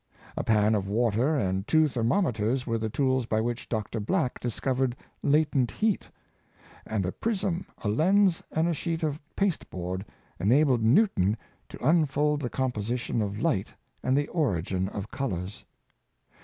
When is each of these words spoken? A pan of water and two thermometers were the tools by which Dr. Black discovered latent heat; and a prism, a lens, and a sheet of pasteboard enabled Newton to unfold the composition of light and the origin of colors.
A 0.35 0.43
pan 0.43 0.73
of 0.73 0.87
water 0.89 1.35
and 1.35 1.67
two 1.67 1.87
thermometers 1.87 2.65
were 2.65 2.79
the 2.79 2.89
tools 2.89 3.27
by 3.27 3.39
which 3.39 3.69
Dr. 3.69 3.99
Black 3.99 4.39
discovered 4.39 4.95
latent 5.21 5.69
heat; 5.69 6.09
and 6.87 7.05
a 7.05 7.11
prism, 7.11 7.67
a 7.83 7.87
lens, 7.87 8.41
and 8.51 8.67
a 8.67 8.73
sheet 8.73 9.03
of 9.03 9.19
pasteboard 9.35 10.03
enabled 10.39 10.81
Newton 10.81 11.37
to 11.69 11.87
unfold 11.87 12.41
the 12.41 12.49
composition 12.49 13.21
of 13.21 13.37
light 13.39 13.67
and 14.01 14.17
the 14.17 14.27
origin 14.29 14.89
of 14.89 15.11
colors. 15.11 15.65